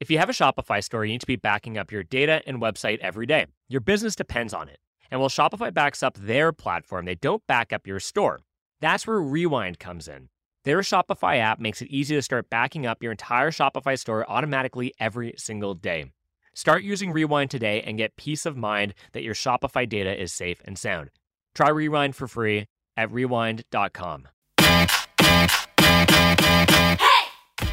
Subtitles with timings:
[0.00, 2.58] If you have a Shopify store, you need to be backing up your data and
[2.58, 3.44] website every day.
[3.68, 4.78] Your business depends on it.
[5.10, 8.40] And while Shopify backs up their platform, they don't back up your store.
[8.80, 10.30] That's where Rewind comes in.
[10.64, 14.94] Their Shopify app makes it easy to start backing up your entire Shopify store automatically
[14.98, 16.06] every single day.
[16.54, 20.62] Start using Rewind today and get peace of mind that your Shopify data is safe
[20.64, 21.10] and sound.
[21.54, 24.28] Try Rewind for free at rewind.com.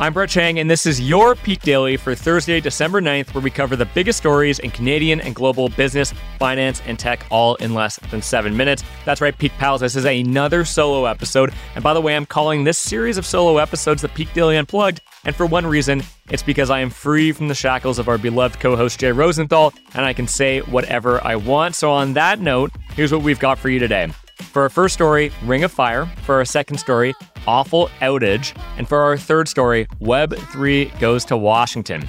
[0.00, 3.48] I'm Brett Chang, and this is your Peak Daily for Thursday, December 9th, where we
[3.48, 8.00] cover the biggest stories in Canadian and global business, finance, and tech all in less
[8.10, 8.82] than seven minutes.
[9.04, 9.82] That's right, Peak Pals.
[9.82, 11.54] This is another solo episode.
[11.76, 15.00] And by the way, I'm calling this series of solo episodes the Peak Daily Unplugged.
[15.24, 18.58] And for one reason, it's because I am free from the shackles of our beloved
[18.58, 21.76] co host Jay Rosenthal, and I can say whatever I want.
[21.76, 24.08] So, on that note, here's what we've got for you today.
[24.40, 26.06] For our first story, Ring of Fire.
[26.24, 27.14] For our second story,
[27.46, 28.56] awful outage.
[28.78, 32.08] And for our third story, Web3 goes to Washington.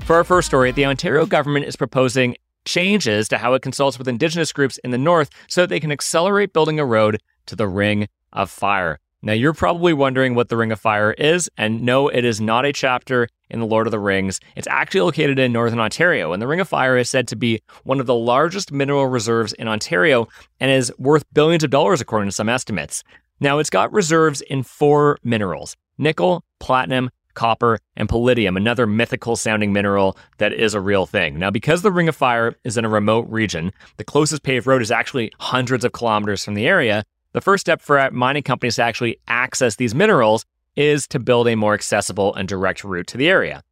[0.00, 4.08] For our first story, the Ontario government is proposing changes to how it consults with
[4.08, 7.68] Indigenous groups in the North so that they can accelerate building a road to the
[7.68, 8.98] Ring of Fire.
[9.22, 12.64] Now, you're probably wondering what the Ring of Fire is, and no, it is not
[12.64, 14.40] a chapter in The Lord of the Rings.
[14.56, 17.60] It's actually located in Northern Ontario, and the Ring of Fire is said to be
[17.84, 20.26] one of the largest mineral reserves in Ontario
[20.58, 23.04] and is worth billions of dollars according to some estimates.
[23.40, 29.72] Now, it's got reserves in four minerals nickel, platinum, copper, and palladium, another mythical sounding
[29.72, 31.38] mineral that is a real thing.
[31.38, 34.82] Now, because the Ring of Fire is in a remote region, the closest paved road
[34.82, 37.04] is actually hundreds of kilometers from the area.
[37.32, 40.44] The first step for mining companies to actually access these minerals
[40.76, 43.62] is to build a more accessible and direct route to the area.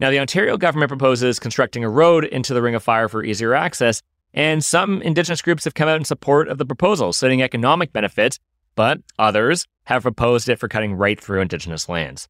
[0.00, 3.54] Now, the Ontario government proposes constructing a road into the Ring of Fire for easier
[3.54, 7.92] access, and some Indigenous groups have come out in support of the proposal, citing economic
[7.92, 8.38] benefits
[8.74, 12.28] but others have proposed it for cutting right through Indigenous lands.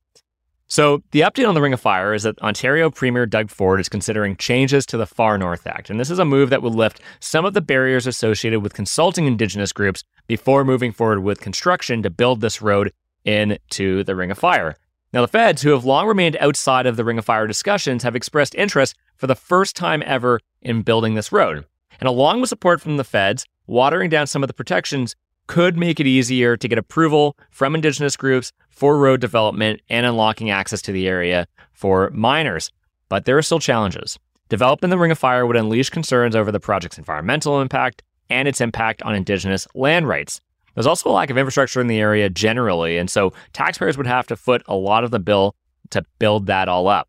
[0.66, 3.88] So, the update on the Ring of Fire is that Ontario Premier Doug Ford is
[3.88, 7.00] considering changes to the Far North Act, and this is a move that will lift
[7.20, 12.10] some of the barriers associated with consulting Indigenous groups before moving forward with construction to
[12.10, 12.92] build this road
[13.24, 14.76] into the Ring of Fire.
[15.12, 18.16] Now, the feds, who have long remained outside of the Ring of Fire discussions, have
[18.16, 21.66] expressed interest for the first time ever in building this road.
[22.00, 25.14] And along with support from the feds, watering down some of the protections
[25.46, 30.50] could make it easier to get approval from Indigenous groups for road development and unlocking
[30.50, 32.70] access to the area for miners.
[33.08, 34.18] But there are still challenges.
[34.48, 38.60] Developing the Ring of Fire would unleash concerns over the project's environmental impact and its
[38.60, 40.40] impact on Indigenous land rights.
[40.74, 44.26] There's also a lack of infrastructure in the area generally, and so taxpayers would have
[44.26, 45.54] to foot a lot of the bill
[45.90, 47.08] to build that all up.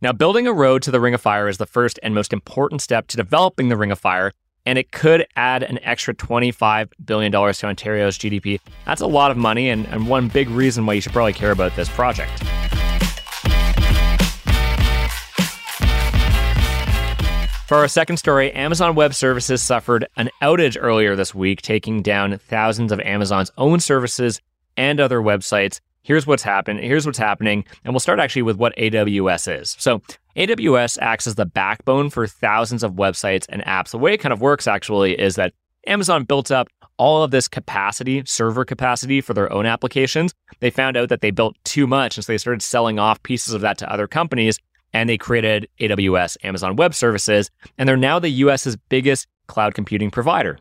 [0.00, 2.80] Now, building a road to the Ring of Fire is the first and most important
[2.80, 4.32] step to developing the Ring of Fire
[4.66, 8.60] and it could add an extra $25 billion to Ontario's GDP.
[8.84, 11.52] That's a lot of money, and, and one big reason why you should probably care
[11.52, 12.42] about this project.
[17.68, 22.38] For our second story, Amazon Web Services suffered an outage earlier this week, taking down
[22.38, 24.40] thousands of Amazon's own services
[24.76, 28.74] and other websites here's what's happened, here's what's happening, and we'll start actually with what
[28.76, 29.76] AWS is.
[29.78, 30.00] So
[30.36, 33.90] AWS acts as the backbone for thousands of websites and apps.
[33.90, 35.52] The way it kind of works actually is that
[35.88, 40.32] Amazon built up all of this capacity, server capacity for their own applications.
[40.60, 43.52] They found out that they built too much, and so they started selling off pieces
[43.52, 44.58] of that to other companies,
[44.92, 50.12] and they created AWS, Amazon Web Services, and they're now the US's biggest cloud computing
[50.12, 50.58] provider.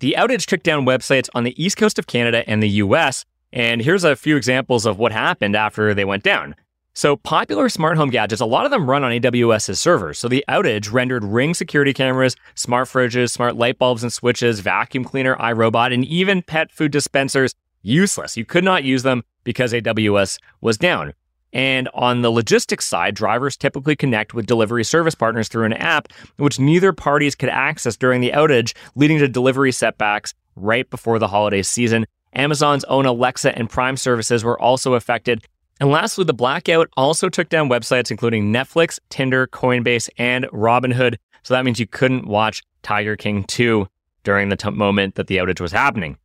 [0.00, 3.80] The outage took down websites on the east coast of Canada and the US, and
[3.80, 6.54] here's a few examples of what happened after they went down.
[6.92, 10.18] So, popular smart home gadgets, a lot of them run on AWS's servers.
[10.18, 15.04] So, the outage rendered Ring security cameras, smart fridges, smart light bulbs and switches, vacuum
[15.04, 18.36] cleaner, iRobot, and even pet food dispensers useless.
[18.36, 21.14] You could not use them because AWS was down.
[21.52, 26.08] And on the logistics side, drivers typically connect with delivery service partners through an app,
[26.36, 31.28] which neither parties could access during the outage, leading to delivery setbacks right before the
[31.28, 32.06] holiday season.
[32.34, 35.44] Amazon's own Alexa and Prime services were also affected.
[35.80, 41.16] And lastly, the blackout also took down websites including Netflix, Tinder, Coinbase, and Robinhood.
[41.42, 43.86] So that means you couldn't watch Tiger King 2
[44.22, 46.18] during the t- moment that the outage was happening.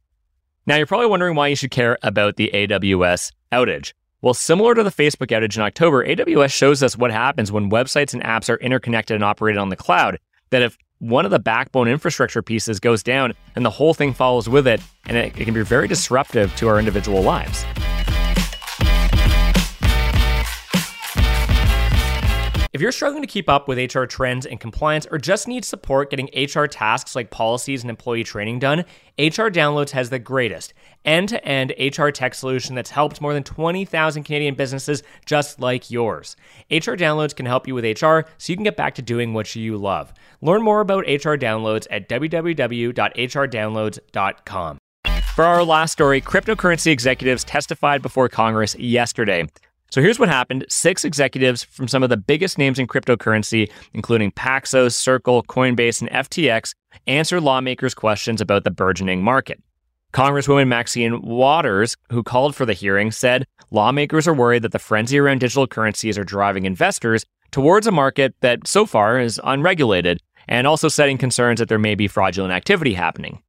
[0.67, 3.93] Now, you're probably wondering why you should care about the AWS outage.
[4.21, 8.13] Well, similar to the Facebook outage in October, AWS shows us what happens when websites
[8.13, 10.19] and apps are interconnected and operated on the cloud.
[10.49, 14.47] That if one of the backbone infrastructure pieces goes down and the whole thing follows
[14.47, 17.65] with it, and it, it can be very disruptive to our individual lives.
[22.75, 26.09] If you're struggling to keep up with HR trends and compliance or just need support
[26.09, 28.79] getting HR tasks like policies and employee training done,
[29.17, 30.73] HR Downloads has the greatest
[31.05, 35.91] end to end HR tech solution that's helped more than 20,000 Canadian businesses just like
[35.91, 36.35] yours.
[36.69, 39.55] HR Downloads can help you with HR so you can get back to doing what
[39.55, 40.13] you love.
[40.41, 44.77] Learn more about HR Downloads at www.hrdownloads.com.
[45.35, 49.45] For our last story, cryptocurrency executives testified before Congress yesterday.
[49.91, 54.31] So here's what happened six executives from some of the biggest names in cryptocurrency, including
[54.31, 56.73] Paxos, Circle, Coinbase, and FTX,
[57.07, 59.61] answered lawmakers' questions about the burgeoning market.
[60.15, 65.19] Congresswoman Maxine Waters, who called for the hearing, said lawmakers are worried that the frenzy
[65.19, 70.67] around digital currencies are driving investors towards a market that so far is unregulated, and
[70.67, 73.41] also setting concerns that there may be fraudulent activity happening.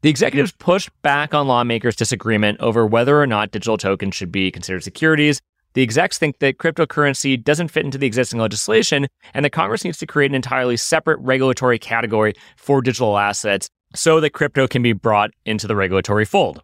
[0.00, 4.50] The executives pushed back on lawmakers' disagreement over whether or not digital tokens should be
[4.50, 5.42] considered securities
[5.74, 9.98] the execs think that cryptocurrency doesn't fit into the existing legislation and that Congress needs
[9.98, 14.92] to create an entirely separate regulatory category for digital assets so that crypto can be
[14.92, 16.62] brought into the regulatory fold.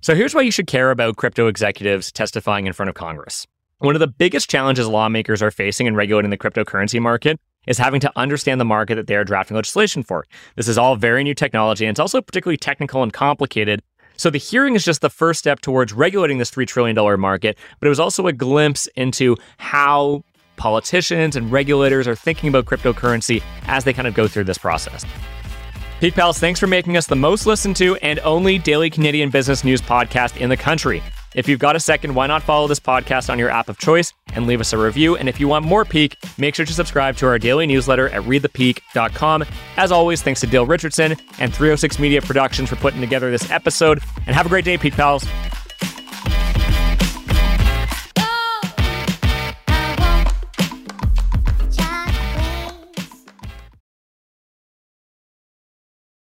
[0.00, 3.46] So here's why you should care about crypto executives testifying in front of Congress.
[3.78, 8.00] One of the biggest challenges lawmakers are facing in regulating the cryptocurrency market is having
[8.00, 10.24] to understand the market that they are drafting legislation for.
[10.56, 13.82] This is all very new technology, and it's also particularly technical and complicated
[14.18, 17.86] so the hearing is just the first step towards regulating this $3 trillion market, but
[17.86, 20.24] it was also a glimpse into how
[20.56, 25.04] politicians and regulators are thinking about cryptocurrency as they kind of go through this process.
[26.00, 29.64] Peak Pals, thanks for making us the most listened to and only daily Canadian business
[29.64, 31.02] news podcast in the country.
[31.34, 34.12] If you've got a second, why not follow this podcast on your app of choice
[34.32, 35.16] and leave us a review?
[35.16, 38.22] And if you want more Peak, make sure to subscribe to our daily newsletter at
[38.22, 39.44] readthepeak.com.
[39.76, 44.00] As always, thanks to Dale Richardson and 306 Media Productions for putting together this episode.
[44.26, 45.26] And have a great day, Peak Pals.